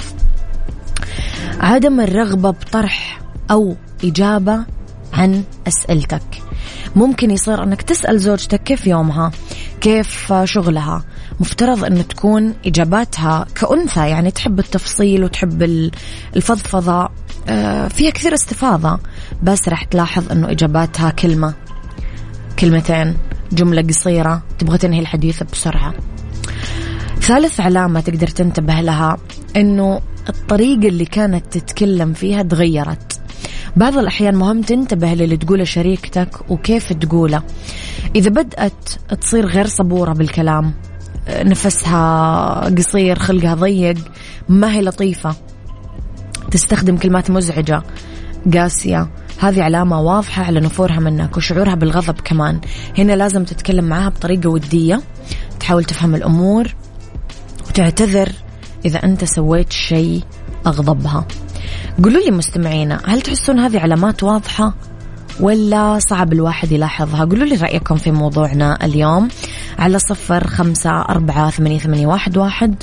عدم 1.61 2.01
الرغبة 2.01 2.51
بطرح 2.51 3.21
أو 3.51 3.77
إجابة 4.05 4.65
عن 5.13 5.43
أسئلتك. 5.69 6.43
ممكن 6.97 7.31
يصير 7.31 7.63
أنك 7.63 7.83
تسأل 7.83 8.19
زوجتك 8.19 8.63
كيف 8.63 8.87
يومها 8.87 9.31
كيف 9.81 10.33
شغلها. 10.45 11.05
مفترض 11.41 11.85
أن 11.85 12.09
تكون 12.09 12.55
إجاباتها 12.67 13.47
كأنثى 13.55 14.09
يعني 14.09 14.31
تحب 14.31 14.59
التفصيل 14.59 15.25
وتحب 15.25 15.63
الفضفضة. 16.37 17.09
فيها 17.89 18.11
كثير 18.11 18.35
استفاضة 18.35 19.01
بس 19.43 19.69
راح 19.69 19.85
تلاحظ 19.85 20.33
أنه 20.33 20.51
إجاباتها 20.51 21.11
كلمة 21.11 21.55
كلمتين 22.59 23.17
جملة 23.53 23.83
قصيرة 23.83 24.43
تبغى 24.59 24.79
تنهي 24.79 25.01
الحديث 25.01 25.43
بسرعة. 25.43 25.95
ثالث 27.21 27.61
علامة 27.61 28.01
تقدر 28.01 28.27
تنتبه 28.27 28.81
لها 28.81 29.17
أنه 29.57 30.01
الطريقة 30.29 30.89
اللي 30.89 31.05
كانت 31.05 31.59
تتكلم 31.59 32.13
فيها 32.13 32.43
تغيرت. 32.43 33.21
بعض 33.77 33.99
الأحيان 33.99 34.35
مهم 34.35 34.63
تنتبه 34.63 35.15
للي 35.15 35.37
تقوله 35.37 35.65
شريكتك 35.65 36.51
وكيف 36.51 36.93
تقوله. 36.93 37.43
إذا 38.17 38.31
بدأت 38.31 38.89
تصير 39.21 39.47
غير 39.47 39.67
صبورة 39.67 40.13
بالكلام 40.13 40.75
نفسها 41.29 42.75
قصير 42.77 43.19
خلقها 43.19 43.55
ضيق 43.55 43.97
ما 44.49 44.73
هي 44.73 44.83
لطيفة. 44.83 45.35
تستخدم 46.51 46.97
كلمات 46.97 47.31
مزعجة. 47.31 47.83
قاسية. 48.55 49.11
هذه 49.39 49.63
علامة 49.63 50.01
واضحة 50.01 50.45
على 50.45 50.61
نفورها 50.61 51.01
منك 51.01 51.37
وشعورها 51.37 51.75
بالغضب 51.75 52.21
كمان. 52.21 52.61
هنا 52.99 53.13
لازم 53.13 53.45
تتكلم 53.45 53.85
معها 53.85 54.09
بطريقة 54.09 54.51
ودية. 54.51 55.03
تحاول 55.61 55.85
تفهم 55.85 56.15
الأمور 56.15 56.75
وتعتذر 57.69 58.33
إذا 58.85 58.99
أنت 58.99 59.25
سويت 59.25 59.73
شيء 59.73 60.23
أغضبها. 60.67 61.27
قولوا 62.05 62.21
لي 62.21 62.31
مستمعينا 62.31 63.01
هل 63.05 63.23
تحسون 63.23 63.59
هذه 63.59 63.79
علامات 63.81 64.23
واضحة 64.23 64.75
ولا 65.41 65.99
صعب 65.99 66.33
الواحد 66.33 66.73
يلاحظها؟ 66.73 67.25
قولوا 67.25 67.47
لي 67.47 67.55
رأيكم 67.57 67.97
في 67.97 68.11
موضوعنا 68.11 68.85
اليوم 68.85 69.29
على 69.79 69.99
صفر 69.99 70.47
خمسة 70.47 70.91
أربعة 70.91 71.51
ثمانية, 71.51 71.79
ثمانية 71.79 72.07
واحد, 72.07 72.37
واحد 72.39 72.83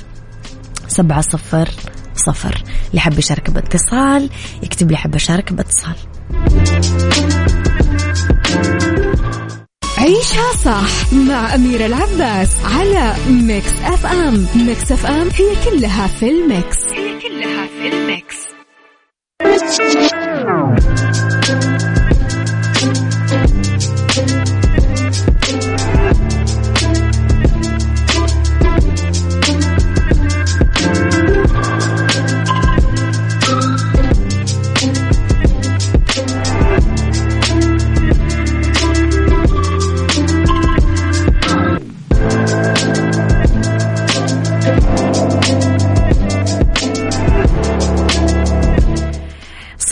سبعة 0.88 1.22
صفر 1.22 1.70
صفر. 2.16 2.64
اللي 2.90 3.02
حب 3.02 3.20
يشارك 3.20 3.50
باتصال 3.50 4.30
يكتب 4.64 4.92
لي 4.92 4.98
حب 4.98 5.16
أشارك 5.16 5.54
باتصال. 5.54 5.96
عيشها 9.98 10.54
صح 10.66 11.14
مع 11.14 11.56
أميرة 11.56 11.86
العباس 11.86 12.50
على 12.66 13.14
Mix 13.30 13.72
FM 13.84 14.48
Mix 14.56 14.92
FM 14.92 15.30
هي 15.30 15.56
كلها 15.66 16.08
في 16.08 16.30
ال 16.30 16.39
mix. 16.39 16.78
هي 16.94 17.20
كلها 17.20 17.68
في 17.68 17.88
ال 17.88 17.97
mix. 17.97 18.36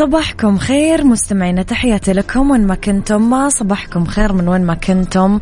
صباحكم 0.03 0.57
خير. 0.57 1.03
مستمعينا 1.03 1.63
تحياتي 1.63 2.13
لكم. 2.13 2.51
وين 2.51 2.67
ما 2.67 2.75
كنتم 2.75 3.29
ما 3.29 3.50
صباحكم 3.50 4.05
خير 4.05 4.33
من 4.33 4.48
وين 4.48 4.62
ما 4.62 4.74
كنتم. 4.74 5.39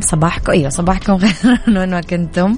صباحكم 0.00 0.52
أيوه 0.52 0.68
صباحكم 0.68 1.18
خير 1.22 1.60
من 1.68 1.76
وين 1.76 1.90
ما 1.90 2.00
كنتم. 2.00 2.56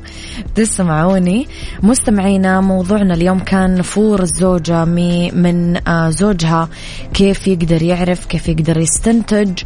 تسمعوني. 0.55 1.49
مستمعينا 1.83 2.61
موضوعنا 2.61 3.15
اليوم 3.15 3.39
كان 3.39 3.75
نفور 3.75 4.23
الزوجة 4.23 4.85
من 4.85 5.89
آه، 5.89 6.11
زوجها. 6.11 6.69
كيف 7.15 7.49
يقدر 7.49 7.83
يعرف 7.83 8.27
كيف 8.27 8.49
يقدر 8.49 8.79
يستنتج. 8.79 9.63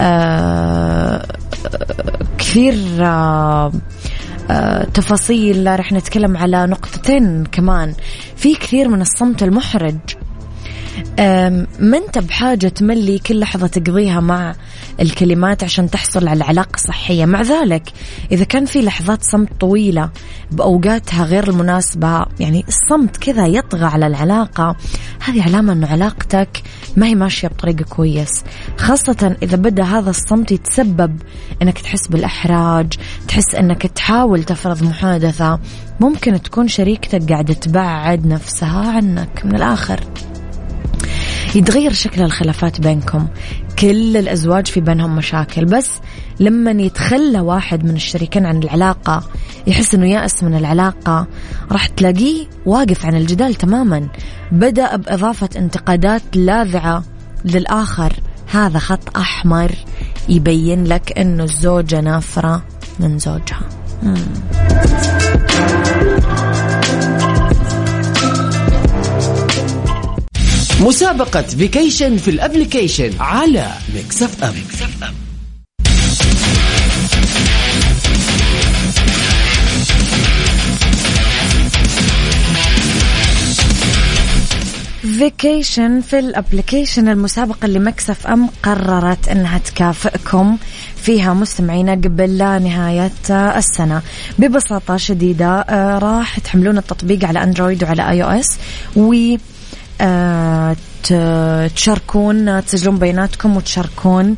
آه 0.00 1.26
كثير 2.38 2.74
آه 3.00 3.72
تفاصيل. 4.94 5.78
رح 5.80 5.92
نتكلم 5.92 6.36
على 6.36 6.66
نقطتين 6.66 7.44
كمان. 7.44 7.94
في 8.36 8.54
كثير 8.54 8.88
من 8.88 9.00
الصمت 9.00 9.42
المحرج. 9.42 9.98
ما 11.78 11.98
انت 11.98 12.18
بحاجة 12.18 12.68
تملي 12.68 13.18
كل 13.18 13.40
لحظة 13.40 13.66
تقضيها 13.66 14.20
مع 14.20 14.54
الكلمات 15.00 15.64
عشان 15.64 15.90
تحصل 15.90 16.28
على 16.28 16.44
علاقة 16.44 16.76
صحية 16.76 17.24
مع 17.24 17.42
ذلك 17.42 17.92
إذا 18.32 18.44
كان 18.44 18.64
في 18.64 18.82
لحظات 18.82 19.22
صمت 19.22 19.48
طويلة 19.60 20.10
بأوقاتها 20.50 21.24
غير 21.24 21.48
المناسبة 21.48 22.26
يعني 22.40 22.64
الصمت 22.68 23.16
كذا 23.16 23.46
يطغى 23.46 23.84
على 23.84 24.06
العلاقة 24.06 24.76
هذه 25.24 25.42
علامة 25.42 25.72
أنه 25.72 25.86
علاقتك 25.86 26.62
ما 26.96 27.06
هي 27.06 27.14
ماشية 27.14 27.48
بطريقة 27.48 27.84
كويس. 27.84 28.44
خاصة 28.78 29.36
إذا 29.42 29.56
بدأ 29.56 29.84
هذا 29.84 30.10
الصمت 30.10 30.52
يتسبب 30.52 31.16
أنك 31.62 31.78
تحس 31.78 32.08
بالإحراج 32.08 32.92
تحس 33.28 33.54
أنك 33.54 33.86
تحاول 33.86 34.44
تفرض 34.44 34.82
محادثة 34.82 35.60
ممكن 36.00 36.42
تكون 36.42 36.68
شريكتك 36.68 37.32
قاعدة 37.32 37.54
تبعد 37.54 38.26
نفسها 38.26 38.90
عنك 38.90 39.42
من 39.44 39.54
الآخر. 39.54 40.00
يتغير 41.54 41.92
شكل 41.92 42.22
الخلافات 42.22 42.80
بينكم. 42.80 43.26
كل 43.78 44.16
الأزواج 44.16 44.66
في 44.66 44.80
بينهم 44.80 45.16
مشاكل 45.16 45.64
بس 45.64 45.90
لما 46.40 46.70
يتخلى 46.70 47.40
واحد 47.40 47.84
من 47.84 47.96
الشريكين 47.96 48.46
عن 48.46 48.62
العلاقة 48.62 49.22
يحس 49.66 49.94
أنه 49.94 50.10
يأس 50.10 50.42
من 50.42 50.54
العلاقة 50.54 51.26
راح 51.72 51.86
تلاقيه 51.86 52.46
واقف 52.66 53.06
عن 53.06 53.14
الجدال 53.14 53.54
تماما. 53.54 54.08
بدأ 54.52 54.96
بإضافة 54.96 55.48
انتقادات 55.56 56.22
لاذعة 56.34 57.02
للآخر. 57.44 58.12
هذا 58.52 58.78
خط 58.78 59.16
أحمر 59.16 59.72
يبين 60.28 60.84
لك 60.84 61.18
أنه 61.18 61.44
الزوجة 61.44 62.00
نافرة 62.00 62.62
من 63.00 63.18
زوجها. 63.18 63.68
مم. 64.02 64.24
مسابقة 70.82 71.42
vacation 71.42 72.16
في 72.16 72.30
ال 72.30 72.37
application 72.37 73.10
على 73.20 73.66
Mix 73.94 74.22
FM, 74.22 74.54
vacation 85.18 86.00
في 86.00 86.18
ال 86.18 86.25
application 86.25 87.08
المسابقة 87.08 87.66
اللي 87.66 87.78
Mix 87.78 88.26
FM 88.26 88.48
قررت 88.62 89.28
إنها 89.28 89.58
تكافئكم 89.58 90.56
فيها 90.96 91.34
مستمعينا 91.34 91.92
قبل 91.92 92.38
لا 92.38 92.58
نهاية 92.58 93.12
السنة. 93.30 94.02
ببساطة 94.38 94.96
شديدة 94.96 95.60
آه، 95.60 95.98
راح 95.98 96.38
تحملون 96.38 96.78
التطبيق 96.78 97.24
على 97.24 97.42
Android 97.42 97.84
وعلى 97.84 98.10
اي 98.10 98.22
أو 98.22 98.28
اس 98.28 98.58
تشاركون 101.74 102.64
تسجلون 102.64 102.98
بياناتكم 102.98 103.56
وتشاركون 103.56 104.36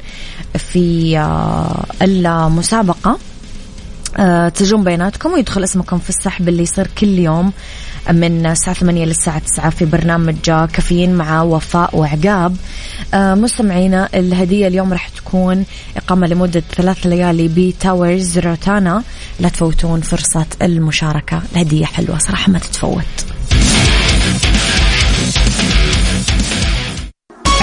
في 0.58 1.18
آه، 1.18 1.84
المسابقة. 2.02 3.18
آه، 4.16 4.48
تسجلون 4.48 4.84
بياناتكم 4.84 5.32
ويدخل 5.32 5.64
اسمكم 5.64 5.98
في 5.98 6.10
السحب 6.10 6.48
اللي 6.48 6.62
يصير 6.62 6.86
كل 6.98 7.18
يوم 7.18 7.52
من 8.12 8.46
الساعة 8.46 8.76
8 8.76 9.04
للساعة 9.04 9.38
9 9.38 9.70
في 9.70 9.84
برنامج 9.84 10.36
كافيين 10.44 11.14
مع 11.14 11.42
وفاء 11.42 11.96
وعقاب. 11.96 12.56
مستمعينا 13.14 14.08
الهدية 14.14 14.66
اليوم 14.66 14.92
راح 14.92 15.08
تكون 15.08 15.64
إقامة 15.96 16.26
لمدة 16.26 16.62
ثلاث 16.76 17.06
ليالي 17.06 17.48
ب 17.48 17.61
Towers 17.61 18.38
Rotana 18.38 19.02
لا 19.40 19.48
تفوتون 19.48 20.00
فرصة 20.00 20.46
المشاركة. 20.62 21.42
الهدية 21.52 21.84
حلوة 21.84 22.18
صراحة 22.18 22.52
ما 22.52 22.58
تتفوت. 22.58 23.04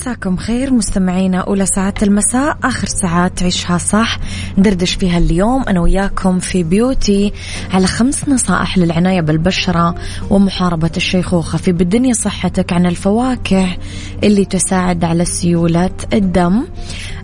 مساكم 0.00 0.36
خير 0.36 0.72
مستمعينا 0.72 1.38
أولى 1.38 1.66
ساعات 1.66 2.02
المساء 2.02 2.58
آخر 2.64 2.86
ساعات 2.86 3.38
عيشها 3.38 3.78
صح. 3.78 4.18
ندردش 4.58 4.94
فيها 4.94 5.18
اليوم 5.18 5.62
أنا 5.62 5.80
وياكم 5.80 6.38
في 6.38 6.62
beauty 6.62 7.32
على 7.72 7.86
خمس 7.86 8.28
نصائح 8.28 8.78
للعناية 8.78 9.20
بالبشرة 9.20 9.94
ومحاربة 10.30 10.90
الشيخوخة. 10.96 11.58
في 11.58 11.72
بالدنيا 11.72 12.12
صحتك 12.12 12.72
عن 12.72 12.86
الفواكه 12.86 13.76
اللي 14.24 14.44
تساعد 14.44 15.04
على 15.04 15.24
سيولة 15.24 15.90
الدم. 16.12 16.64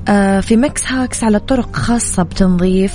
آه، 0.08 0.40
في 0.40 0.56
mix 0.56 0.86
hacks 0.86 1.24
على 1.24 1.38
طرق 1.38 1.76
خاصة 1.76 2.22
بتنظيف 2.22 2.94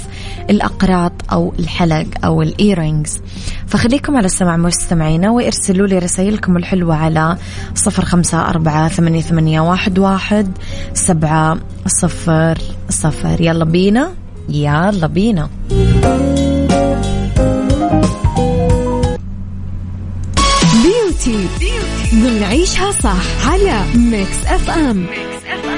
الأقراط 0.50 1.14
أو 1.32 1.54
الحلق 1.60 2.08
أو 2.26 2.42
ال 2.42 2.50
earrings. 2.50 3.22
فخليكم 3.68 4.18
على 4.18 4.26
السمع 4.26 4.58
مستمعينا 4.58 5.30
وإرسلوا 5.30 5.88
لي 5.88 6.00
رسائلكم 6.00 6.58
الحلوة 6.58 6.96
على 6.96 7.38
صفر 7.76 8.06
خمسة 8.06 8.50
أربعة 8.50 8.88
ثمانية 8.88 9.22
واحد, 9.72 10.00
واحد 10.00 10.58
سبعة 10.94 11.58
صفر 11.88 12.58
صفر. 12.90 13.42
يلا 13.42 13.66
بينا 13.66 14.14
يلا 14.50 15.08
بينا. 15.08 15.50
beauty 20.84 21.48
ضمن 22.14 22.44
عيشها 22.44 22.92
صح 22.92 23.48
على 23.48 23.84
ميكس 23.96 24.46
اف 24.46 24.70
ام 24.70 24.98
Mix 24.98 25.46
FM 25.48 25.71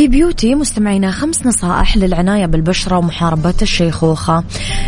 في 0.00 0.08
beauty 0.08 0.54
مستمعينا 0.54 1.10
خمس 1.10 1.46
نصائح 1.46 1.96
للعناية 1.96 2.46
بالبشرة 2.46 2.98
ومحاربة 2.98 3.54
الشيخوخة. 3.62 4.44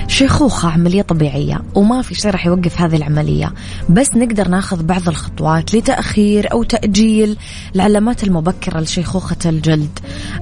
شيخوخة 0.08 0.68
عملية 0.70 1.02
طبيعية 1.02 1.60
وما 1.74 2.02
في 2.02 2.14
شيء 2.14 2.30
راح 2.30 2.46
يوقف 2.46 2.80
هذه 2.80 2.96
العملية. 2.96 3.52
بس 3.88 4.16
نقدر 4.16 4.48
ناخذ 4.48 4.82
بعض 4.82 5.08
الخطوات 5.08 5.74
لتأخير 5.74 6.52
أو 6.52 6.62
تأجيل 6.62 7.36
العلامات 7.74 8.24
المبكرة 8.24 8.80
لشيخوخة 8.80 9.36
الجلد. 9.46 9.98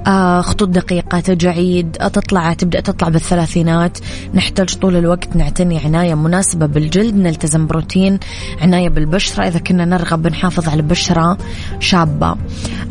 آه 0.07 0.41
خطوط 0.41 0.69
دقيقة 0.69 1.21
تجاعيد 1.21 1.91
تطلع 1.91 2.53
تبدأ 2.53 2.81
تطلع 2.81 3.09
بالثلاثينات. 3.09 3.99
نحتاج 4.35 4.75
طول 4.75 4.97
الوقت 4.97 5.37
نعتني 5.37 5.79
عناية 5.79 6.15
مناسبة 6.15 6.67
بالجلد 6.67 7.15
نلتزم 7.15 7.67
بروتين 7.67 8.19
عناية 8.61 8.89
بالبشرة. 8.89 9.49
إذا 9.49 9.59
كنا 9.59 9.85
نرغب 9.85 10.27
نحافظ 10.27 10.69
على 10.69 10.83
بشرة 10.83 11.39
شابة. 11.81 12.37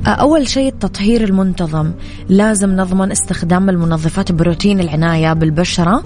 آه 0.07 0.09
أول 0.09 0.47
شيء 0.47 0.67
التطهير 0.67 1.23
المنتظم. 1.23 1.68
لازم 2.29 2.75
نضمن 2.75 3.11
استخدام 3.11 3.69
المنظفات 3.69 4.31
بروتين 4.31 4.79
العناية 4.79 5.33
بالبشرة. 5.33 6.03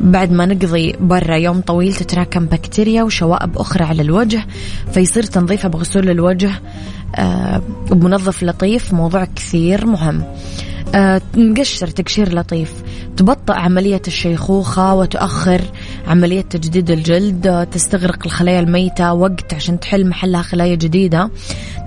بعد 0.00 0.32
ما 0.32 0.46
نقضي 0.46 0.96
برا 1.00 1.36
يوم 1.36 1.60
طويل 1.60 1.94
تتراكم 1.94 2.46
بكتيريا 2.46 3.02
وشوائب 3.02 3.58
أخرى 3.58 3.84
على 3.84 4.02
الوجه 4.02 4.46
فيصير 4.92 5.22
تنظيفه 5.22 5.68
بغسول 5.68 6.10
الوجه 6.10 6.50
بمنظف 7.90 8.42
لطيف 8.42 8.92
موضوع 8.92 9.24
كثير 9.24 9.86
مهم. 9.86 10.22
آه 10.94 11.20
نقشر 11.36 11.86
تقشير 11.86 12.34
لطيف. 12.34 12.72
تبطئ 13.16 13.52
عملية 13.52 14.02
الشيخوخة 14.06 14.94
وتؤخر 14.94 15.60
عملية 16.06 16.40
تجديد 16.40 16.90
الجلد 16.90 17.46
آه 17.46 17.64
تستغرق 17.64 18.18
الخلايا 18.26 18.60
الميتة 18.60 19.12
وقت 19.12 19.54
عشان 19.54 19.80
تحل 19.80 20.06
محلها 20.08 20.42
خلايا 20.42 20.74
جديدة. 20.74 21.30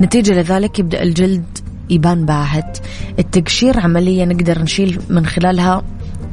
نتيجة 0.02 0.34
لذلك 0.34 0.80
يبدأ 0.80 1.04
الجلد 1.04 1.58
يبان 1.89 2.26
باهت. 2.26 2.78
التقشير 3.20 3.80
عملية 3.80 4.26
نقدر 4.26 4.62
نشيل 4.62 5.00
من 5.10 5.26
خلالها 5.26 5.84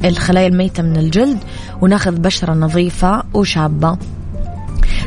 الخلايا 0.05 0.47
الميتة 0.47 0.83
من 0.83 0.97
الجلد 0.97 1.37
وناخذ 1.81 2.15
بشرة 2.15 2.53
نظيفة 2.53 3.23
وشابة. 3.33 3.97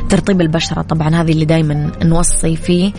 ترطيب 0.09 0.41
البشرة 0.41 0.81
طبعا 0.81 1.15
هذه 1.15 1.31
اللي 1.31 1.45
دايما 1.45 1.91
نوصي 2.03 2.55
فيه. 2.55 2.91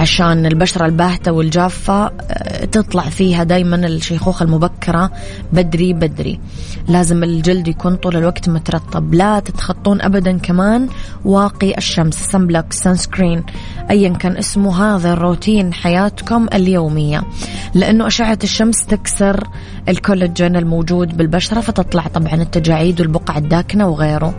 عشان 0.00 0.46
البشرة 0.46 0.86
الباهتة 0.86 1.32
والجافة 1.32 2.06
آه 2.06 2.64
تطلع 2.64 3.02
فيها 3.02 3.44
دايما 3.44 3.76
الشيخوخة 3.76 4.42
المبكرة 4.44 5.10
بدري 5.52 5.92
بدري. 5.92 6.40
لازم 6.88 7.24
الجلد 7.24 7.68
يكون 7.68 7.96
طول 7.96 8.16
الوقت 8.16 8.48
مترطب 8.48 9.14
لا 9.14 9.40
تتخطون 9.40 10.02
أبدا 10.02 10.38
كمان 10.38 10.88
واقي 11.24 11.78
الشمس 11.78 12.14
sunblock 12.14 12.72
sunscreen 12.72 13.44
أيا 13.90 14.08
كان 14.08 14.36
اسمه. 14.36 14.94
هذا 14.94 15.12
الروتين 15.12 15.74
حياتكم 15.74 16.46
اليومية. 16.54 17.22
لأنه 17.74 18.06
أشعة 18.06 18.38
الشمس 18.44 18.86
تكسر 18.86 19.48
الكولاجين 19.88 20.56
الموجود 20.56 21.16
بالبشرة 21.16 21.60
فتطلع 21.60 22.06
طبعا 22.06 22.34
التجاعيد 22.34 23.00
والبقع 23.00 23.38
الداكنة 23.38 23.88
وغيره. 23.88 24.26
آه، 24.26 24.34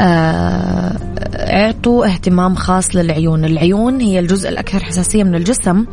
اعطوا 0.00 2.06
اهتمام 2.06 2.54
خاص 2.54 2.96
للعيون. 2.96 3.44
العيون 3.44 4.00
هي 4.00 4.18
الجزء 4.18 4.48
الأكثر 4.48 4.84
حساسية 4.84 5.24
من 5.24 5.34
الجسم 5.34 5.86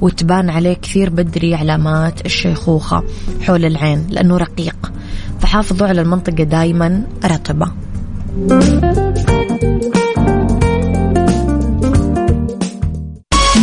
وتبان 0.00 0.50
عليه 0.50 0.74
كثير 0.74 1.10
بدري 1.10 1.54
علامات 1.54 2.26
الشيخوخة 2.26 3.04
حول 3.40 3.64
العين 3.64 4.06
لأنه 4.10 4.36
رقيق. 4.36 4.92
فحافظوا 5.40 5.86
على 5.86 6.00
المنطقة 6.00 6.44
دايما 6.44 7.02
رطبة. 7.24 7.72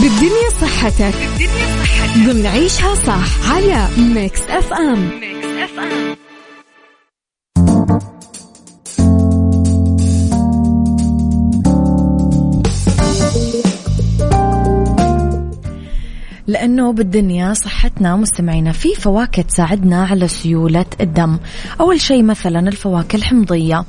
بالدنيا 0.02 0.50
صحتك. 0.62 1.16
بالدنيا 1.26 1.80
صحتك. 1.82 2.20
ضمن 2.26 2.46
عيشها 2.46 2.96
صح 2.96 3.52
على 3.52 3.88
Mix 3.98 4.41
FM. 4.50 5.10
Mix 5.19 5.48
FM. 5.63 6.29
لأنه 16.50 16.94
بالدنيا 16.94 17.54
صحتنا 17.54 18.16
مستمعينا 18.16 18.72
في 18.72 18.96
فواكه 18.96 19.42
تساعدنا 19.42 20.06
على 20.06 20.28
سيولة 20.28 20.86
الدم. 21.02 21.38
أول 21.80 22.02
شيء 22.02 22.24
مثلا 22.24 22.60
الفواكه 22.60 23.16
الحمضية 23.16 23.86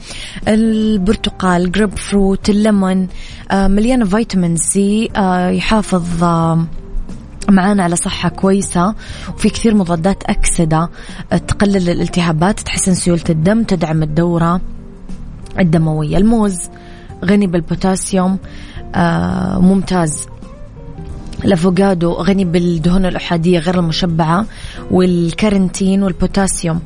البرتقال 0.48 1.72
جريب 1.72 1.98
فروت 1.98 2.50
الليمون 2.50 3.08
آه، 3.50 3.68
مليانة 3.68 4.04
فيتامين 4.04 4.56
سي 4.56 5.08
آه، 5.16 5.48
يحافظ 5.48 6.24
آه، 6.24 6.66
معانا 7.48 7.82
على 7.82 7.96
صحة 7.96 8.28
كويسة. 8.28 8.94
وفي 9.34 9.50
كثير 9.50 9.74
مضادات 9.74 10.22
أكسدة 10.22 10.88
تقلل 11.30 11.90
الالتهابات 11.90 12.60
تحسن 12.60 12.94
سيولة 12.94 13.24
الدم 13.30 13.62
تدعم 13.62 14.02
الدورة 14.02 14.60
الدموية. 15.58 16.16
الموز 16.16 16.58
غني 17.24 17.46
بالبوتاسيوم 17.46 18.38
آه 18.94 19.58
ممتاز. 19.58 20.26
الأفوكادو 21.44 22.12
غني 22.12 22.44
بالدهون 22.44 23.06
الأحادية 23.06 23.58
غير 23.58 23.78
المشبعة 23.78 24.46
والكاروتين 24.90 26.02
والبوتاسيوم. 26.02 26.80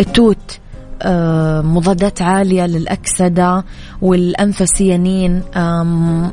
التوت 0.00 0.58
آه، 1.02 1.60
مضادات 1.60 2.22
عالية 2.22 2.66
للأكسدة 2.66 3.64
والأنثوسيانين 4.02 5.42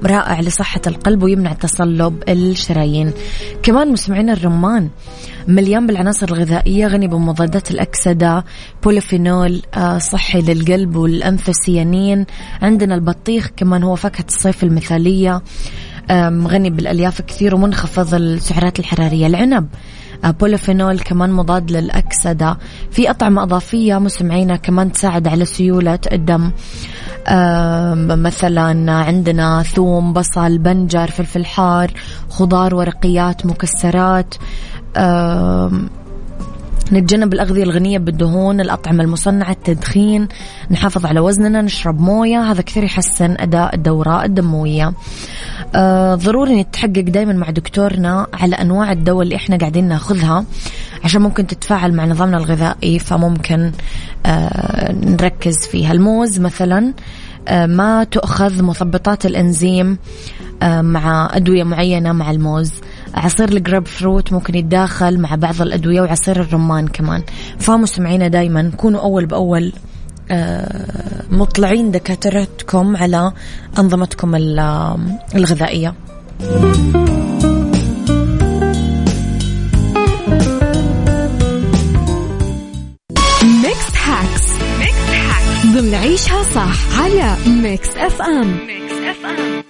رائع 0.04 0.42
لصحة 0.42 0.82
القلب 0.88 1.24
ويمنع 1.24 1.54
تصلب 1.54 2.24
الشرايين. 2.30 3.12
كمان 3.64 3.92
مسمعين 3.92 4.30
الرمان 4.30 4.90
مليان 5.48 5.88
بالعناصر 5.88 6.28
الغذائية 6.28 6.88
غني 6.88 7.08
بمضادات 7.08 7.72
الأكسدة 7.72 8.46
بوليفينول 8.84 9.62
آه، 9.74 9.98
صحي 9.98 10.42
للقلب 10.42 10.96
والأنثوسيانين 10.96 12.26
عندنا 12.62 12.96
البطيخ 12.96 13.50
كمان 13.58 13.84
هو 13.84 13.96
فاكهة 13.96 14.26
الصيف 14.28 14.64
المثالية. 14.64 15.42
غني 16.48 16.70
بالألياف 16.70 17.22
كثير 17.22 17.56
ومنخفض 17.56 18.14
السعرات 18.14 18.80
الحرارية. 18.80 19.28
العنب 19.28 19.68
بوليفينول 20.24 21.00
كمان 21.00 21.32
مضاد 21.32 21.72
للأكسدة. 21.72 22.58
في 22.92 23.10
أطعمة 23.10 23.44
إضافية 23.44 23.98
مسمعينا 23.98 24.56
كمان 24.56 24.92
تساعد 24.92 25.28
على 25.28 25.46
سيولة 25.46 26.00
الدم. 26.12 26.52
مثلا 28.26 28.92
عندنا 28.92 29.64
ثوم 29.64 30.14
بصل 30.14 30.58
بنجر 30.58 31.08
فلفل 31.08 31.46
حار 31.46 31.92
خضار 32.30 32.76
ورقيات 32.76 33.46
مكسرات. 33.46 34.36
نتجنب 36.94 37.34
الأغذية 37.34 37.64
الغنية 37.64 37.98
بالدهون 37.98 38.62
الأطعمة 38.62 39.04
المصنعة 39.04 39.52
التدخين 39.52 40.28
نحافظ 40.72 41.06
على 41.06 41.20
وزننا 41.20 41.62
نشرب 41.62 42.00
موية. 42.00 42.52
هذا 42.52 42.62
كثير 42.62 42.84
يحسن 42.84 43.36
أداء 43.40 43.76
الدورة 43.76 44.26
الدموية. 44.26 44.94
آه 45.76 46.16
ضروري 46.16 46.62
نتحقق 46.62 47.00
دائما 47.00 47.34
مع 47.34 47.50
دكتورنا 47.50 48.28
على 48.34 48.56
أنواع 48.56 48.92
الدواء 48.92 49.22
اللي 49.24 49.36
إحنا 49.36 49.58
قاعدين 49.58 49.88
ناخذها 49.88 50.46
عشان 51.04 51.22
ممكن 51.22 51.48
تتفاعل 51.48 51.94
مع 51.94 52.06
نظامنا 52.06 52.38
الغذائي 52.38 53.00
فممكن 53.00 53.72
آه 54.26 54.92
نركز 54.92 55.68
فيها 55.68 55.92
الموز 55.92 56.40
مثلا. 56.40 56.94
آه 57.48 57.66
ما 57.66 58.04
تؤخذ 58.04 58.64
مثبطات 58.64 59.26
الإنزيم 59.26 59.98
آه 60.64 60.82
مع 60.82 61.30
أدوية 61.34 61.64
معينة 61.64 62.12
مع 62.12 62.32
الموز. 62.32 62.72
عصير 63.14 63.50
الجراب 63.50 63.88
فروت 63.88 64.34
ممكن 64.34 64.56
يتداخل 64.56 65.20
مع 65.20 65.36
بعض 65.36 65.62
الأدوية 65.62 66.02
وعصير 66.02 66.42
الرمان 66.42 66.88
كمان. 66.88 67.24
فمستمعينا 67.60 68.28
دايما 68.28 68.72
كونوا 68.78 69.02
أول 69.02 69.26
بأول 69.26 69.74
آه، 70.32 71.24
مطلعين 71.32 71.92
دكاترتكم 71.92 72.98
على 72.98 73.32
أنظمتكم 73.80 74.36
الغذائية. 75.36 75.94
Mix 83.44 83.98
Hacks 84.06 84.52
ضمن 85.66 85.94
عيشها 85.96 86.44
صح 86.44 87.02
على 87.02 87.36
Mix 87.48 87.90
FM 87.98 88.48
Mix 88.68 88.94
FM 88.94 89.64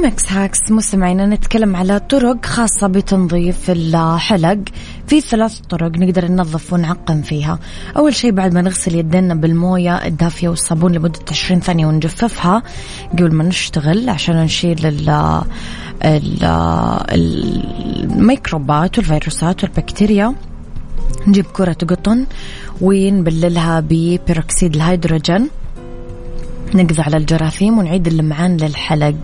في 0.00 0.06
Mix 0.06 0.32
Hacks 0.32 0.70
مستمعينا 0.70 1.26
نتكلم 1.26 1.76
على 1.76 2.00
طرق 2.00 2.46
خاصة 2.46 2.86
بتنظيف 2.86 3.70
الحلق. 3.70 4.58
في 5.06 5.20
ثلاث 5.20 5.58
طرق 5.58 5.90
نقدر 5.96 6.28
ننظف 6.28 6.72
ونعقم 6.72 7.22
فيها. 7.22 7.58
أول 7.96 8.14
شيء 8.14 8.30
بعد 8.30 8.54
ما 8.54 8.62
نغسل 8.62 8.94
يدنا 8.94 9.34
بالموية 9.34 10.06
الدافية 10.06 10.48
والصابون 10.48 10.92
لمدة 10.92 11.20
20 11.30 11.60
ثانية 11.60 11.86
ونجففها 11.86 12.62
قبل 13.12 13.34
ما 13.34 13.44
نشتغل 13.44 14.08
عشان 14.08 14.36
نشيل 14.36 14.86
ال 14.86 15.42
الميكروبات 17.12 18.98
والفيروسات 18.98 19.64
والبكتيريا. 19.64 20.34
نجيب 21.26 21.44
كرة 21.44 21.72
قطن 21.72 22.26
ونبللها 22.80 23.80
ببيروكسيد 23.80 24.74
الهيدروجين. 24.74 25.50
نقضي 26.74 27.02
على 27.02 27.16
الجراثيم 27.16 27.78
ونعيد 27.78 28.06
اللمعان 28.06 28.56
للحلق 28.56 29.16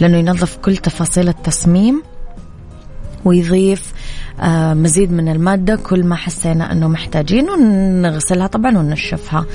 لأنه 0.00 0.16
ينظف 0.16 0.56
كل 0.56 0.76
تفاصيل 0.76 1.28
التصميم 1.28 2.02
ويضيف 3.24 3.92
آه، 4.40 4.74
مزيد 4.74 5.12
من 5.12 5.28
المادة 5.28 5.76
كل 5.76 6.04
ما 6.04 6.16
حسينا 6.16 6.72
أنه 6.72 6.88
محتاجين 6.88 7.50
ونغسلها 7.50 8.46
طبعا 8.46 8.78
وننشفها 8.78 9.46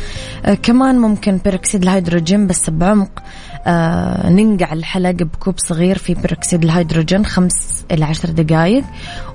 آه، 0.45 0.53
كمان 0.53 0.99
ممكن 0.99 1.37
بيروكسيد 1.37 1.83
الهيدروجين 1.83 2.47
بس 2.47 2.69
بعمق 2.69 3.23
آه 3.67 4.29
ننقع 4.29 4.73
الحلق 4.73 5.11
بكوب 5.23 5.55
صغير 5.57 5.97
في 5.97 6.13
بيروكسيد 6.13 6.63
الهيدروجين 6.63 7.25
خمس 7.25 7.85
إلى 7.91 8.05
عشر 8.05 8.29
دقائق 8.29 8.83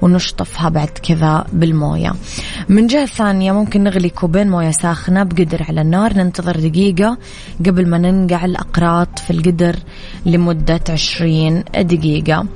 ونشطفها 0.02 0.68
بعد 0.68 0.88
كذا 0.88 1.46
بالموية. 1.52 2.12
من 2.68 2.86
جهة 2.86 3.06
ثانية 3.06 3.52
ممكن 3.52 3.84
نغلي 3.84 4.08
كوبين 4.08 4.50
موية 4.50 4.70
ساخنة 4.70 5.22
بقدر 5.22 5.62
على 5.68 5.80
النار 5.80 6.14
ننتظر 6.14 6.56
دقيقة 6.56 7.18
قبل 7.66 7.88
ما 7.88 7.98
ننقع 7.98 8.44
الأقراط 8.44 9.18
في 9.18 9.30
القدر 9.30 9.76
لمدة 10.26 10.80
عشرين 10.90 11.64
دقيقة. 11.74 12.46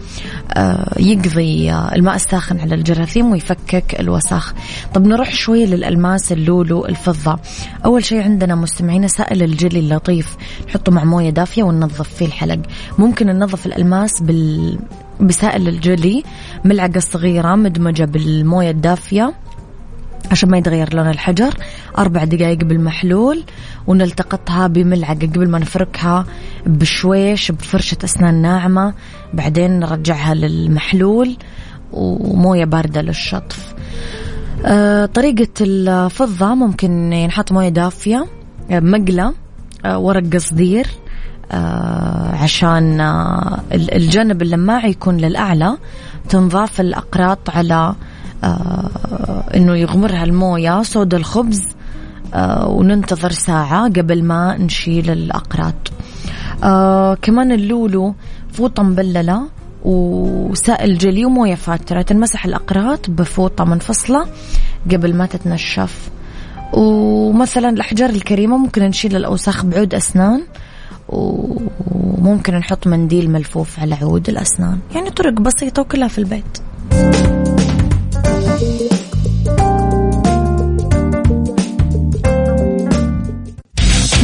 آه 0.53 0.95
يقضي 0.99 1.73
الماء 1.73 2.15
الساخن 2.15 2.61
على 2.61 2.75
الجراثيم 2.75 3.33
ويفكك 3.33 4.01
الوسخ 4.01 4.55
طب 4.95 5.07
نروح 5.07 5.35
شوي 5.35 5.67
للألماس 5.67 6.33
اللولو 6.33 6.87
الفضة. 6.87 7.39
أول 7.85 8.05
شيء 8.05 8.23
عندنا 8.23 8.55
مستمعين 8.55 9.09
سائل 9.09 9.43
الجلي 9.43 9.79
اللطيف. 9.79 10.37
نحطه 10.69 10.93
مع 10.93 11.05
موية 11.05 11.31
دافية 11.31 11.62
الدافية 11.63 11.79
وننظف 11.79 12.15
فيه 12.15 12.27
الحلق. 12.27 12.59
ممكن 12.99 13.27
ننظف 13.27 13.67
الألماس 13.67 14.23
بال... 14.23 14.79
بسائل 15.21 15.69
الجلي 15.69 16.23
ملعقة 16.65 17.01
صغيرة 17.01 17.55
مدمجة 17.55 18.05
بالموية 18.05 18.71
الدافية 18.71 19.35
عشان 20.31 20.51
ما 20.51 20.59
يتغير 20.59 20.95
لون 20.95 21.09
الحجر 21.09 21.55
أربع 21.99 22.25
دقائق 22.25 22.65
بالمحلول 22.65 23.45
ونلتقطها 23.87 24.67
بملعقة 24.67 25.27
قبل 25.27 25.49
ما 25.51 25.59
نفركها 25.59 26.27
بشويش 26.67 27.51
بفرشة 27.53 27.97
أسنان 28.05 28.43
ناعمة. 28.43 28.95
بعدين 29.35 29.81
نرجعها 29.81 30.35
للمحلول 30.35 31.37
وموية 31.93 32.65
باردة 32.65 33.03
للشطف. 33.03 33.75
آه 34.67 35.07
طريقة 35.07 35.49
الفضة 35.61 36.55
ممكن 36.55 37.13
ينحط 37.13 37.53
موية 37.53 37.69
دافية 37.69 38.27
مقلة 38.71 39.35
آه 39.85 39.99
ورق 39.99 40.23
قصدير 40.35 40.87
آه، 40.87 41.02
عشان 41.53 43.01
آه، 43.01 43.61
الجانب 43.73 44.43
اللماع 44.43 44.87
يكون 44.87 45.17
للأعلى 45.17 45.77
تنضاف 46.29 46.81
الأقراط 46.81 47.51
على 47.51 47.95
آه، 48.45 49.45
إنه 49.57 49.77
يغمرها 49.77 50.25
الموية 50.25 50.83
صودا 50.83 51.17
الخبز 51.17 51.61
وننتظر 52.67 53.33
ساعة 53.33 53.89
قبل 53.89 54.25
ما 54.25 54.57
نشيل 54.57 55.11
الأقراط. 55.11 55.93
كمان 57.23 57.53
اللولو 57.53 58.15
فوطة 58.53 58.83
مبللة 58.83 59.49
وسائل 59.85 60.99
جلي 60.99 61.25
وموية 61.25 61.55
فاترة 61.55 62.03
تنمسح 62.03 62.45
الأقراط 62.45 63.11
بفوطة 63.11 63.65
منفصلة 63.65 64.27
قبل 64.91 65.15
ما 65.15 65.27
تتنشف. 65.27 66.11
ومثلا 66.73 67.69
الأحجار 67.69 68.11
الكريمة 68.11 68.57
ممكن 68.57 68.83
نشيل 68.83 69.17
الأوساخ 69.17 69.65
بعود 69.65 69.95
أسنان 69.95 70.43
وممكن 71.09 72.55
نحط 72.55 72.87
منديل 72.87 73.31
ملفوف 73.31 73.79
على 73.81 73.95
عود 73.95 74.29
الأسنان 74.29 74.79
يعني 74.95 75.11
طرق 75.11 75.33
بسيطة 75.33 75.83
وكلها 75.83 76.09
في 76.09 76.19
البيت 76.19 76.59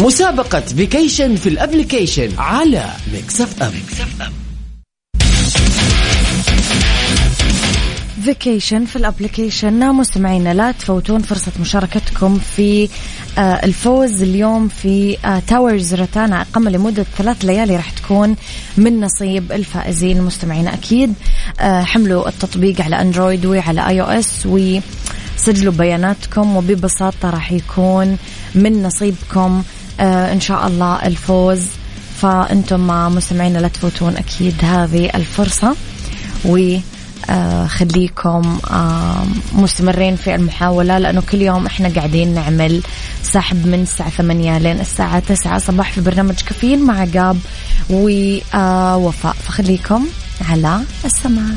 مسابقة 0.00 0.60
vacation 0.60 1.36
في 1.36 1.48
ال 1.48 1.55
application 1.55 2.28
على 2.38 2.84
Mix 3.12 3.40
FM, 3.40 3.72
Mix 3.74 4.00
FM. 4.00 4.32
vacation 8.28 8.84
في 8.84 8.96
ال 8.96 9.04
application 9.04 9.92
مستمعينا 9.92 10.54
لا 10.54 10.72
تفوتون 10.72 11.22
فرصة 11.22 11.52
مشاركتكم 11.60 12.38
في 12.38 12.88
آه، 13.38 13.40
الفوز 13.40 14.22
اليوم 14.22 14.68
في 14.68 15.16
آه، 15.24 15.42
Towers 15.46 15.94
Rotana 15.94 16.42
إقامة 16.42 16.70
لمدة 16.70 17.06
ثلاث 17.18 17.44
ليالي 17.44 17.76
راح 17.76 17.90
تكون 17.90 18.36
من 18.76 19.00
نصيب 19.00 19.52
الفائزين. 19.52 20.22
مستمعينا 20.22 20.74
أكيد 20.74 21.14
آه، 21.60 21.82
حملوا 21.82 22.28
التطبيق 22.28 22.80
على 22.80 23.00
Android 23.00 23.46
وعلى 23.46 23.88
iOS 23.88 24.46
وسجلوا 24.46 25.72
بياناتكم 25.72 26.56
وببساطة 26.56 27.30
راح 27.30 27.52
يكون 27.52 28.16
من 28.54 28.82
نصيبكم 28.82 29.62
إن 30.00 30.40
شاء 30.40 30.66
الله 30.66 31.06
الفوز. 31.06 31.66
فأنتم 32.20 32.86
مستمعينا 33.14 33.58
لا 33.58 33.68
تفوتون 33.68 34.16
أكيد 34.16 34.54
هذه 34.62 35.10
الفرصة. 35.14 35.76
و 36.44 36.56
آه 36.56 36.80
خليكم 37.66 38.58
آه 38.70 39.24
مستمرين 39.52 40.16
في 40.16 40.34
المحاولة 40.34 40.98
لأنه 40.98 41.22
كل 41.32 41.42
يوم 41.42 41.66
إحنا 41.66 41.88
قاعدين 41.88 42.34
نعمل 42.34 42.82
سحب 43.22 43.66
من 43.66 43.82
الساعة 43.82 44.10
ثمانية 44.10 44.58
لين 44.58 44.80
الساعة 44.80 45.18
تسعة 45.18 45.58
صباح 45.58 45.92
في 45.92 46.00
برنامج 46.00 46.34
كافيين 46.34 46.82
مع 46.84 47.00
عقاب 47.00 47.38
ووفاء 47.90 49.32
فخليكم 49.46 50.06
على 50.50 50.80
السماع. 51.04 51.54